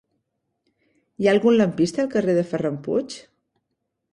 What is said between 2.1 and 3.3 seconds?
carrer de Ferran Puig?